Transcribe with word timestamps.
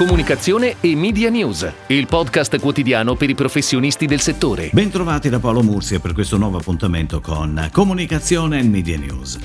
Comunicazione 0.00 0.76
e 0.80 0.96
Media 0.96 1.28
News, 1.28 1.70
il 1.88 2.06
podcast 2.06 2.58
quotidiano 2.58 3.16
per 3.16 3.28
i 3.28 3.34
professionisti 3.34 4.06
del 4.06 4.20
settore. 4.20 4.70
Bentrovati 4.72 5.28
da 5.28 5.40
Paolo 5.40 5.62
Mursia 5.62 6.00
per 6.00 6.14
questo 6.14 6.38
nuovo 6.38 6.56
appuntamento 6.56 7.20
con 7.20 7.68
Comunicazione 7.70 8.60
e 8.60 8.62
Media 8.62 8.96
News. 8.96 9.38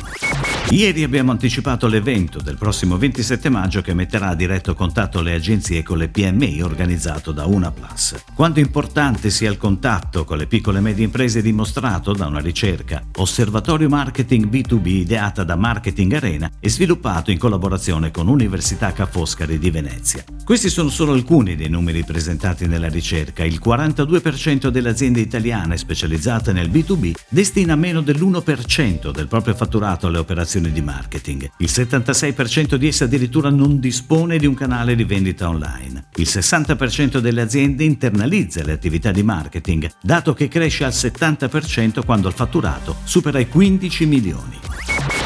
Ieri 0.70 1.04
abbiamo 1.04 1.32
anticipato 1.32 1.88
l'evento 1.88 2.42
del 2.42 2.58
prossimo 2.58 2.98
27 2.98 3.50
maggio 3.50 3.82
che 3.82 3.94
metterà 3.94 4.30
a 4.30 4.36
diretto 4.36 4.74
contatto 4.74 5.22
le 5.22 5.34
agenzie 5.34 5.84
con 5.84 5.98
le 5.98 6.08
PMI 6.08 6.62
organizzato 6.62 7.32
da 7.32 7.46
Una 7.46 7.70
Plus. 7.70 8.16
Quanto 8.34 8.60
importante 8.60 9.30
sia 9.30 9.52
il 9.52 9.58
contatto 9.58 10.24
con 10.24 10.38
le 10.38 10.48
piccole 10.48 10.80
e 10.80 10.82
medie 10.82 11.06
imprese 11.06 11.42
dimostrato 11.42 12.14
da 12.14 12.26
una 12.26 12.40
ricerca 12.40 13.04
Osservatorio 13.18 13.90
Marketing 13.90 14.48
B2B 14.50 14.86
ideata 14.86 15.44
da 15.44 15.56
Marketing 15.56 16.14
Arena 16.14 16.50
e 16.60 16.70
sviluppato 16.70 17.30
in 17.30 17.38
collaborazione 17.38 18.10
con 18.10 18.28
Università 18.28 18.92
Ca' 18.92 19.06
Foscari 19.06 19.60
di 19.60 19.70
Venezia. 19.70 20.24
Questi 20.46 20.70
sono 20.70 20.90
solo 20.90 21.14
alcuni 21.14 21.56
dei 21.56 21.70
numeri 21.70 22.04
presentati 22.04 22.68
nella 22.68 22.88
ricerca. 22.88 23.44
Il 23.44 23.60
42% 23.66 24.68
delle 24.68 24.90
aziende 24.90 25.20
italiane 25.20 25.76
specializzate 25.76 26.54
nel 26.54 26.70
B2B 26.70 27.14
destina 27.28 27.76
meno 27.76 28.02
dell'1% 28.02 29.10
del 29.10 29.28
proprio 29.28 29.56
fatturato 29.56 30.06
alle 30.06 30.20
operazioni 30.20 30.72
di 30.72 30.84
marketing. 30.84 31.50
Il 31.58 31.70
76% 31.72 32.76
di 32.76 32.88
esse 32.88 33.06
addirittura 33.06 33.50
non 33.50 33.80
dispone 33.80 34.38
di 34.38 34.46
un 34.46 34.54
canale 34.54 34.94
di 34.96 35.04
vendita 35.04 35.50
online. 35.50 36.10
Il 36.18 36.28
60% 36.30 37.18
delle 37.18 37.42
aziende 37.42 37.84
internalizza 37.84 38.64
le 38.64 38.74
attività 38.74 39.12
di 39.12 39.24
marketing, 39.24 39.90
dato 40.00 40.36
che 40.36 40.48
cresce 40.48 40.84
al 40.84 40.92
70% 40.92 42.06
quando 42.06 42.28
il 42.28 42.36
fatturato 42.36 42.98
supera 43.04 43.40
i 43.40 43.48
15 43.50 44.06
milioni. 44.06 44.65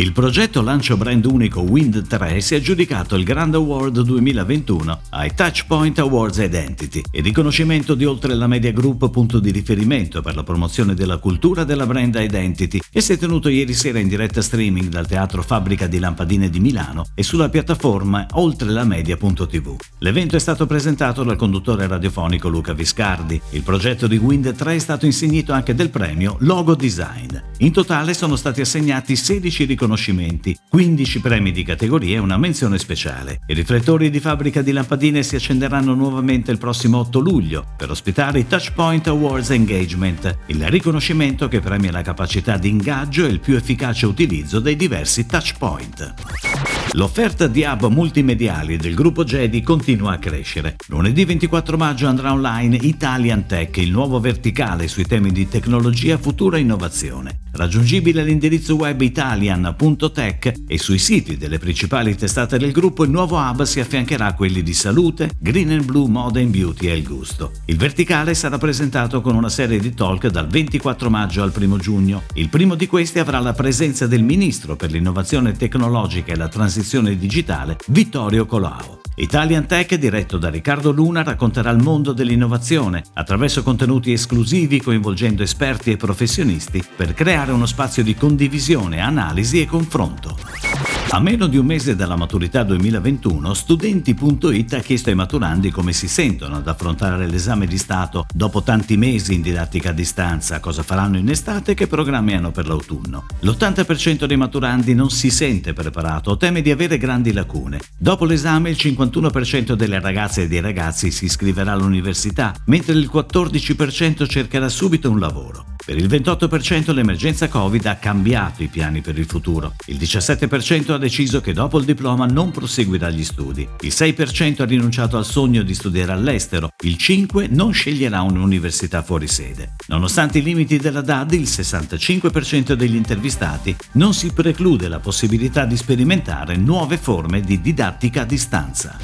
Il 0.00 0.12
progetto 0.12 0.62
lancio 0.62 0.96
brand 0.96 1.26
unico 1.26 1.60
Wind 1.60 2.06
3 2.06 2.40
si 2.40 2.54
è 2.54 2.56
aggiudicato 2.56 3.16
il 3.16 3.22
Grand 3.22 3.54
Award 3.54 4.00
2021 4.00 5.00
ai 5.10 5.34
Touchpoint 5.34 5.98
Awards 5.98 6.38
Identity, 6.38 7.02
il 7.10 7.22
riconoscimento 7.22 7.94
di 7.94 8.06
oltre 8.06 8.34
la 8.34 8.46
Media 8.46 8.72
Group 8.72 9.10
punto 9.10 9.38
di 9.40 9.50
riferimento 9.50 10.22
per 10.22 10.36
la 10.36 10.42
promozione 10.42 10.94
della 10.94 11.18
cultura 11.18 11.64
della 11.64 11.84
brand 11.84 12.14
identity 12.18 12.80
e 12.90 13.02
si 13.02 13.12
è 13.12 13.18
tenuto 13.18 13.50
ieri 13.50 13.74
sera 13.74 13.98
in 13.98 14.08
diretta 14.08 14.40
streaming 14.40 14.88
dal 14.88 15.06
Teatro 15.06 15.42
Fabbrica 15.42 15.86
di 15.86 15.98
Lampadine 15.98 16.48
di 16.48 16.60
Milano 16.60 17.04
e 17.14 17.22
sulla 17.22 17.50
piattaforma 17.50 18.26
oltre 18.32 18.70
la 18.70 18.84
media.tv. 18.84 19.76
L'evento 19.98 20.34
è 20.34 20.40
stato 20.40 20.64
presentato 20.64 21.24
dal 21.24 21.36
conduttore 21.36 21.86
radiofonico 21.86 22.48
Luca 22.48 22.72
Viscardi. 22.72 23.38
Il 23.50 23.62
progetto 23.62 24.06
di 24.06 24.16
Wind 24.16 24.50
3 24.54 24.76
è 24.76 24.78
stato 24.78 25.04
insignito 25.04 25.52
anche 25.52 25.74
del 25.74 25.90
premio 25.90 26.36
Logo 26.38 26.74
Design. 26.74 27.49
In 27.62 27.72
totale 27.72 28.14
sono 28.14 28.36
stati 28.36 28.62
assegnati 28.62 29.16
16 29.16 29.64
riconoscimenti 29.64 29.88
riconoscimenti, 29.90 30.56
15 30.68 31.20
premi 31.20 31.52
di 31.52 31.62
categoria 31.62 32.16
e 32.16 32.18
una 32.18 32.36
menzione 32.36 32.78
speciale. 32.78 33.40
I 33.46 33.54
riflettori 33.54 34.10
di 34.10 34.20
fabbrica 34.20 34.62
di 34.62 34.72
lampadine 34.72 35.22
si 35.22 35.36
accenderanno 35.36 35.94
nuovamente 35.94 36.50
il 36.50 36.58
prossimo 36.58 36.98
8 36.98 37.18
luglio 37.18 37.64
per 37.76 37.90
ospitare 37.90 38.40
i 38.40 38.46
Touchpoint 38.46 39.08
Awards 39.08 39.50
Engagement, 39.50 40.38
il 40.46 40.68
riconoscimento 40.68 41.48
che 41.48 41.60
premia 41.60 41.92
la 41.92 42.02
capacità 42.02 42.56
di 42.56 42.68
ingaggio 42.68 43.24
e 43.24 43.28
il 43.28 43.40
più 43.40 43.56
efficace 43.56 44.06
utilizzo 44.06 44.60
dei 44.60 44.76
diversi 44.76 45.26
touchpoint. 45.26 46.79
L'offerta 46.94 47.46
di 47.46 47.62
hub 47.62 47.86
multimediali 47.86 48.76
del 48.76 48.94
gruppo 48.94 49.22
Jedi 49.22 49.62
continua 49.62 50.14
a 50.14 50.18
crescere. 50.18 50.74
Lunedì 50.88 51.24
24 51.24 51.76
maggio 51.76 52.08
andrà 52.08 52.32
online 52.32 52.78
Italian 52.82 53.46
Tech, 53.46 53.76
il 53.76 53.92
nuovo 53.92 54.18
verticale 54.18 54.88
sui 54.88 55.04
temi 55.04 55.30
di 55.30 55.48
tecnologia, 55.48 56.18
futura 56.18 56.56
e 56.56 56.60
innovazione. 56.60 57.42
Raggiungibile 57.52 58.22
all'indirizzo 58.22 58.74
web 58.74 59.00
italian.tech 59.00 60.52
e 60.66 60.78
sui 60.78 60.98
siti 60.98 61.36
delle 61.36 61.58
principali 61.58 62.16
testate 62.16 62.58
del 62.58 62.72
gruppo, 62.72 63.04
il 63.04 63.10
nuovo 63.10 63.38
hub 63.38 63.62
si 63.62 63.78
affiancherà 63.78 64.26
a 64.26 64.34
quelli 64.34 64.62
di 64.62 64.74
salute, 64.74 65.30
green 65.38 65.70
and 65.70 65.84
blue, 65.84 66.08
moda 66.08 66.40
and 66.40 66.50
beauty 66.50 66.88
e 66.88 66.96
il 66.96 67.04
gusto. 67.04 67.52
Il 67.66 67.76
verticale 67.76 68.34
sarà 68.34 68.58
presentato 68.58 69.20
con 69.20 69.36
una 69.36 69.48
serie 69.48 69.78
di 69.78 69.94
talk 69.94 70.26
dal 70.26 70.48
24 70.48 71.08
maggio 71.08 71.42
al 71.42 71.52
1 71.56 71.76
giugno. 71.76 72.22
Il 72.34 72.48
primo 72.48 72.74
di 72.74 72.88
questi 72.88 73.20
avrà 73.20 73.38
la 73.38 73.52
presenza 73.52 74.08
del 74.08 74.24
ministro 74.24 74.74
per 74.74 74.90
l'innovazione 74.90 75.52
tecnologica 75.52 76.32
e 76.32 76.36
la 76.36 76.48
transizione 76.48 76.78
transizione 76.80 77.16
digitale 77.16 77.76
Vittorio 77.88 78.46
Colao. 78.46 79.00
Italian 79.16 79.66
Tech, 79.66 79.94
diretto 79.96 80.38
da 80.38 80.48
Riccardo 80.48 80.92
Luna, 80.92 81.22
racconterà 81.22 81.70
il 81.70 81.82
mondo 81.82 82.12
dell'innovazione 82.12 83.02
attraverso 83.14 83.62
contenuti 83.62 84.12
esclusivi 84.12 84.80
coinvolgendo 84.80 85.42
esperti 85.42 85.90
e 85.90 85.96
professionisti 85.98 86.82
per 86.96 87.12
creare 87.12 87.52
uno 87.52 87.66
spazio 87.66 88.02
di 88.02 88.14
condivisione, 88.14 89.00
analisi 89.00 89.60
e 89.60 89.66
confronto. 89.66 90.89
A 91.12 91.18
meno 91.18 91.48
di 91.48 91.56
un 91.56 91.66
mese 91.66 91.96
dalla 91.96 92.14
maturità 92.14 92.62
2021, 92.62 93.52
Studenti.it 93.52 94.74
ha 94.74 94.78
chiesto 94.78 95.08
ai 95.08 95.16
maturandi 95.16 95.72
come 95.72 95.92
si 95.92 96.06
sentono 96.06 96.58
ad 96.58 96.68
affrontare 96.68 97.26
l'esame 97.26 97.66
di 97.66 97.78
Stato 97.78 98.26
dopo 98.32 98.62
tanti 98.62 98.96
mesi 98.96 99.34
in 99.34 99.42
didattica 99.42 99.90
a 99.90 99.92
distanza, 99.92 100.60
cosa 100.60 100.84
faranno 100.84 101.18
in 101.18 101.28
estate 101.28 101.72
e 101.72 101.74
che 101.74 101.88
programmi 101.88 102.34
hanno 102.34 102.52
per 102.52 102.68
l'autunno. 102.68 103.26
L'80% 103.40 104.26
dei 104.26 104.36
maturandi 104.36 104.94
non 104.94 105.10
si 105.10 105.30
sente 105.30 105.72
preparato 105.72 106.30
o 106.30 106.36
teme 106.36 106.62
di 106.62 106.70
avere 106.70 106.96
grandi 106.96 107.32
lacune. 107.32 107.80
Dopo 107.98 108.24
l'esame 108.24 108.70
il 108.70 108.76
51% 108.78 109.72
delle 109.72 109.98
ragazze 109.98 110.42
e 110.42 110.48
dei 110.48 110.60
ragazzi 110.60 111.10
si 111.10 111.24
iscriverà 111.24 111.72
all'università, 111.72 112.54
mentre 112.66 112.92
il 112.92 113.10
14% 113.12 114.28
cercherà 114.28 114.68
subito 114.68 115.10
un 115.10 115.18
lavoro. 115.18 115.69
Per 115.90 115.98
il 115.98 116.06
28% 116.06 116.94
l'emergenza 116.94 117.48
Covid 117.48 117.84
ha 117.86 117.96
cambiato 117.96 118.62
i 118.62 118.68
piani 118.68 119.00
per 119.00 119.18
il 119.18 119.24
futuro. 119.24 119.74
Il 119.86 119.96
17% 119.96 120.92
ha 120.92 120.98
deciso 120.98 121.40
che 121.40 121.52
dopo 121.52 121.80
il 121.80 121.84
diploma 121.84 122.26
non 122.26 122.52
proseguirà 122.52 123.10
gli 123.10 123.24
studi. 123.24 123.68
Il 123.80 123.90
6% 123.92 124.62
ha 124.62 124.66
rinunciato 124.66 125.16
al 125.16 125.24
sogno 125.24 125.64
di 125.64 125.74
studiare 125.74 126.12
all'estero. 126.12 126.68
Il 126.84 126.94
5% 126.96 127.52
non 127.52 127.72
sceglierà 127.72 128.22
un'università 128.22 129.02
fuori 129.02 129.26
sede. 129.26 129.72
Nonostante 129.88 130.38
i 130.38 130.42
limiti 130.42 130.76
della 130.76 131.00
DAD, 131.00 131.32
il 131.32 131.42
65% 131.42 132.74
degli 132.74 132.94
intervistati 132.94 133.74
non 133.94 134.14
si 134.14 134.32
preclude 134.32 134.86
la 134.86 135.00
possibilità 135.00 135.64
di 135.64 135.76
sperimentare 135.76 136.54
nuove 136.54 136.98
forme 136.98 137.40
di 137.40 137.60
didattica 137.60 138.20
a 138.20 138.26
distanza. 138.26 138.96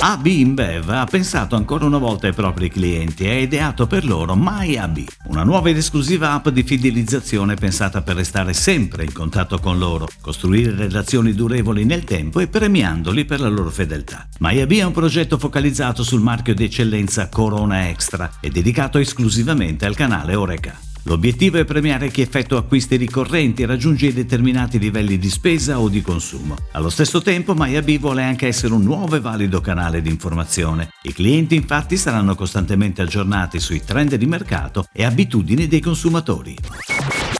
AB 0.00 0.26
InBev 0.26 0.88
ha 0.90 1.04
pensato 1.06 1.56
ancora 1.56 1.84
una 1.84 1.98
volta 1.98 2.28
ai 2.28 2.32
propri 2.32 2.70
clienti 2.70 3.24
e 3.24 3.30
ha 3.30 3.38
ideato 3.38 3.88
per 3.88 4.04
loro 4.04 4.36
MyAB, 4.36 5.04
una 5.24 5.42
nuova 5.42 5.70
ed 5.70 5.76
esclusiva 5.76 6.34
app 6.34 6.48
di 6.50 6.62
fidelizzazione 6.62 7.56
pensata 7.56 8.00
per 8.00 8.14
restare 8.14 8.52
sempre 8.52 9.02
in 9.02 9.12
contatto 9.12 9.58
con 9.58 9.76
loro, 9.76 10.08
costruire 10.20 10.72
relazioni 10.72 11.34
durevoli 11.34 11.84
nel 11.84 12.04
tempo 12.04 12.38
e 12.38 12.46
premiandoli 12.46 13.24
per 13.24 13.40
la 13.40 13.48
loro 13.48 13.70
fedeltà. 13.70 14.28
MyAB 14.38 14.72
è 14.74 14.84
un 14.84 14.92
progetto 14.92 15.36
focalizzato 15.36 16.04
sul 16.04 16.20
marchio 16.20 16.54
di 16.54 16.62
eccellenza 16.62 17.28
Corona 17.28 17.88
Extra 17.88 18.30
e 18.40 18.50
dedicato 18.50 18.98
esclusivamente 18.98 19.84
al 19.84 19.96
canale 19.96 20.36
Oreca. 20.36 20.87
L'obiettivo 21.08 21.56
è 21.56 21.64
premiare 21.64 22.10
chi 22.10 22.20
effettua 22.20 22.58
acquisti 22.58 22.96
ricorrenti 22.96 23.62
e 23.62 23.66
raggiunge 23.66 24.12
determinati 24.12 24.78
livelli 24.78 25.16
di 25.16 25.30
spesa 25.30 25.80
o 25.80 25.88
di 25.88 26.02
consumo. 26.02 26.54
Allo 26.72 26.90
stesso 26.90 27.22
tempo 27.22 27.54
MyAB 27.54 27.96
vuole 27.98 28.22
anche 28.22 28.46
essere 28.46 28.74
un 28.74 28.82
nuovo 28.82 29.16
e 29.16 29.20
valido 29.20 29.62
canale 29.62 30.02
di 30.02 30.10
informazione. 30.10 30.90
I 31.04 31.14
clienti 31.14 31.54
infatti 31.54 31.96
saranno 31.96 32.34
costantemente 32.34 33.00
aggiornati 33.00 33.58
sui 33.58 33.82
trend 33.82 34.16
di 34.16 34.26
mercato 34.26 34.84
e 34.92 35.02
abitudini 35.02 35.66
dei 35.66 35.80
consumatori. 35.80 36.54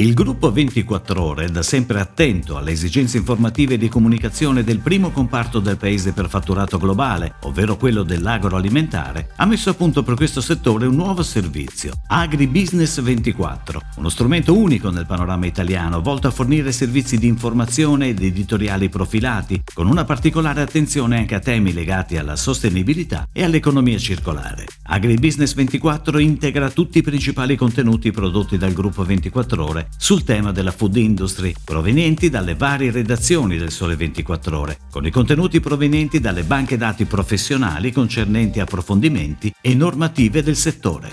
Il 0.01 0.15
gruppo 0.15 0.53
24 0.53 1.21
ore, 1.21 1.51
da 1.51 1.65
sempre 1.65 1.99
attento 1.99 2.57
alle 2.57 2.71
esigenze 2.71 3.17
informative 3.17 3.75
e 3.75 3.79
di 3.79 3.89
comunicazione 3.89 4.63
del 4.63 4.79
primo 4.79 5.11
comparto 5.11 5.59
del 5.59 5.77
paese 5.77 6.13
per 6.13 6.29
fatturato 6.29 6.79
globale, 6.79 7.35
ovvero 7.43 7.77
quello 7.77 8.05
dell'agroalimentare, 8.05 9.31
ha 9.35 9.45
messo 9.45 9.71
a 9.71 9.75
punto 9.75 10.05
per 10.05 10.15
questo 10.15 10.41
settore 10.41 10.87
un 10.87 10.95
nuovo 10.95 11.25
servizio, 11.25 11.91
AgriBusiness 12.07 13.01
24, 13.01 13.81
uno 13.97 14.09
strumento 14.09 14.57
unico 14.57 14.89
nel 14.91 15.05
panorama 15.05 15.47
italiano 15.47 16.01
volto 16.01 16.29
a 16.29 16.31
fornire 16.31 16.71
servizi 16.71 17.19
di 17.19 17.27
informazione 17.27 18.07
ed 18.07 18.23
editoriali 18.23 18.89
profilati, 18.89 19.61
con 19.75 19.89
una 19.89 20.05
particolare 20.05 20.61
attenzione 20.61 21.19
anche 21.19 21.35
a 21.35 21.41
temi 21.41 21.73
legati 21.73 22.17
alla 22.17 22.37
sostenibilità 22.37 23.27
e 23.33 23.43
all'economia 23.43 23.99
circolare. 23.99 24.67
AgriBusiness 24.81 25.55
24 25.55 26.21
integra 26.21 26.71
tutti 26.71 26.99
i 26.99 27.03
principali 27.03 27.57
contenuti 27.57 28.13
prodotti 28.13 28.57
dal 28.57 28.73
gruppo 28.73 29.03
24 29.03 29.65
ore 29.65 29.87
sul 29.97 30.25
tema 30.25 30.53
della 30.53 30.73
food 30.73 30.97
industry, 30.97 31.55
provenienti 31.65 32.29
dalle 32.31 32.55
varie 32.55 32.91
redazioni 32.91 33.57
del 33.57 33.71
Sole 33.71 33.97
24 33.97 34.59
Ore, 34.59 34.79
con 34.91 35.07
i 35.07 35.11
contenuti 35.11 35.61
provenienti 35.61 36.21
dalle 36.21 36.43
banche 36.43 36.77
dati 36.77 37.05
professionali 37.05 37.93
concernenti 37.93 38.61
approfondimenti 38.61 39.55
e 39.61 39.75
normative 39.75 40.43
del 40.43 40.57
settore. 40.57 41.11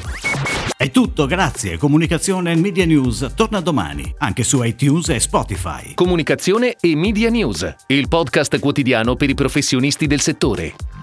È 0.77 0.91
tutto, 0.91 1.25
grazie. 1.25 1.77
Comunicazione 1.77 2.51
e 2.51 2.55
Media 2.55 2.85
News 2.85 3.31
torna 3.33 3.61
domani, 3.61 4.13
anche 4.17 4.43
su 4.43 4.61
iTunes 4.61 5.07
e 5.09 5.19
Spotify. 5.21 5.93
Comunicazione 5.93 6.75
e 6.79 6.95
Media 6.95 7.29
News, 7.29 7.75
il 7.87 8.09
podcast 8.09 8.59
quotidiano 8.59 9.15
per 9.15 9.29
i 9.29 9.35
professionisti 9.35 10.05
del 10.05 10.19
settore. 10.19 10.94